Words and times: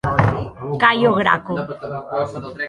Cayo 0.81 1.11
Graco. 1.19 1.53